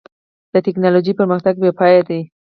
[0.53, 2.21] د ټکنالوجۍ پرمختګ بېپای دی.